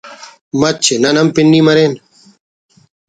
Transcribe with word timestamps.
مچے 0.59 0.95
نن 1.01 1.15
ہم 1.19 1.27
پنی 1.35 1.59
مرین 1.67 1.93